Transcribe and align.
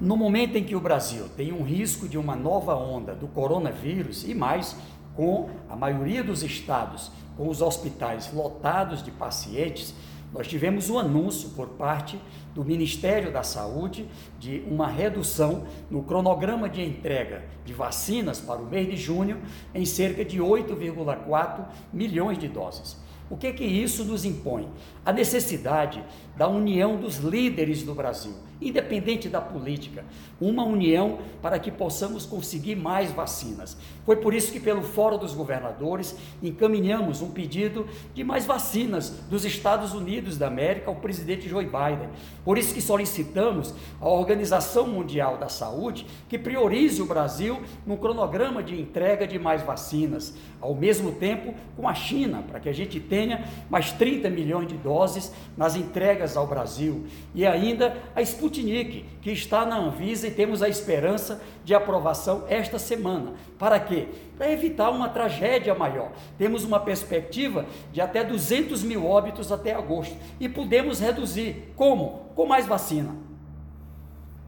No 0.00 0.16
momento 0.16 0.56
em 0.56 0.62
que 0.62 0.76
o 0.76 0.80
Brasil 0.80 1.28
tem 1.36 1.52
um 1.52 1.64
risco 1.64 2.08
de 2.08 2.16
uma 2.16 2.36
nova 2.36 2.76
onda 2.76 3.16
do 3.16 3.26
coronavírus 3.26 4.22
e 4.28 4.32
mais, 4.32 4.76
com 5.16 5.50
a 5.68 5.74
maioria 5.74 6.22
dos 6.22 6.44
estados 6.44 7.10
com 7.36 7.48
os 7.48 7.60
hospitais 7.60 8.32
lotados 8.32 9.02
de 9.02 9.10
pacientes, 9.10 9.92
nós 10.32 10.46
tivemos 10.46 10.88
o 10.88 10.94
um 10.94 10.98
anúncio 11.00 11.50
por 11.50 11.68
parte 11.70 12.20
do 12.54 12.64
Ministério 12.64 13.32
da 13.32 13.42
Saúde 13.42 14.08
de 14.38 14.62
uma 14.68 14.86
redução 14.86 15.66
no 15.90 16.04
cronograma 16.04 16.68
de 16.68 16.80
entrega 16.80 17.44
de 17.64 17.72
vacinas 17.72 18.40
para 18.40 18.60
o 18.60 18.66
mês 18.66 18.88
de 18.88 18.96
junho 18.96 19.40
em 19.74 19.84
cerca 19.84 20.24
de 20.24 20.38
8,4 20.38 21.64
milhões 21.92 22.38
de 22.38 22.46
doses. 22.46 22.96
O 23.30 23.36
que 23.36 23.52
que 23.52 23.64
isso 23.64 24.04
nos 24.04 24.24
impõe? 24.24 24.68
A 25.04 25.12
necessidade 25.12 26.02
da 26.38 26.48
união 26.48 26.96
dos 26.96 27.16
líderes 27.16 27.82
do 27.82 27.94
Brasil, 27.94 28.32
independente 28.60 29.28
da 29.28 29.40
política, 29.40 30.04
uma 30.40 30.64
união 30.64 31.18
para 31.42 31.58
que 31.58 31.70
possamos 31.70 32.24
conseguir 32.24 32.76
mais 32.76 33.10
vacinas. 33.10 33.76
Foi 34.06 34.16
por 34.16 34.32
isso 34.32 34.52
que, 34.52 34.60
pelo 34.60 34.82
Fórum 34.82 35.18
dos 35.18 35.34
Governadores, 35.34 36.16
encaminhamos 36.40 37.20
um 37.20 37.30
pedido 37.30 37.86
de 38.14 38.22
mais 38.22 38.46
vacinas 38.46 39.10
dos 39.28 39.44
Estados 39.44 39.92
Unidos 39.94 40.38
da 40.38 40.46
América 40.46 40.90
ao 40.90 40.96
presidente 40.96 41.48
Joe 41.48 41.64
Biden. 41.64 42.08
Por 42.44 42.56
isso 42.56 42.72
que 42.72 42.80
solicitamos 42.80 43.74
à 44.00 44.08
Organização 44.08 44.86
Mundial 44.86 45.38
da 45.38 45.48
Saúde 45.48 46.06
que 46.28 46.38
priorize 46.38 47.02
o 47.02 47.06
Brasil 47.06 47.60
no 47.84 47.96
cronograma 47.96 48.62
de 48.62 48.80
entrega 48.80 49.26
de 49.26 49.38
mais 49.40 49.62
vacinas, 49.62 50.34
ao 50.60 50.74
mesmo 50.74 51.12
tempo 51.12 51.52
com 51.76 51.88
a 51.88 51.94
China, 51.94 52.44
para 52.46 52.60
que 52.60 52.68
a 52.68 52.72
gente 52.72 53.00
tenha 53.00 53.17
mais 53.68 53.92
30 53.92 54.28
milhões 54.30 54.68
de 54.68 54.76
doses 54.76 55.32
nas 55.56 55.76
entregas 55.76 56.36
ao 56.36 56.46
Brasil. 56.46 57.06
E 57.34 57.46
ainda 57.46 57.96
a 58.14 58.22
Sputnik, 58.22 59.04
que 59.20 59.30
está 59.30 59.64
na 59.64 59.78
Anvisa 59.78 60.28
e 60.28 60.30
temos 60.30 60.62
a 60.62 60.68
esperança 60.68 61.40
de 61.64 61.74
aprovação 61.74 62.44
esta 62.48 62.78
semana. 62.78 63.34
Para 63.58 63.78
quê? 63.78 64.08
Para 64.36 64.52
evitar 64.52 64.90
uma 64.90 65.08
tragédia 65.08 65.74
maior. 65.74 66.12
Temos 66.36 66.64
uma 66.64 66.80
perspectiva 66.80 67.66
de 67.92 68.00
até 68.00 68.24
200 68.24 68.82
mil 68.82 69.06
óbitos 69.06 69.50
até 69.52 69.74
agosto 69.74 70.16
e 70.40 70.48
podemos 70.48 71.00
reduzir. 71.00 71.72
Como? 71.76 72.30
Com 72.34 72.46
mais 72.46 72.66
vacina. 72.66 73.27